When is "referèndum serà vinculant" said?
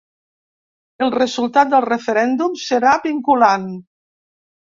1.89-3.71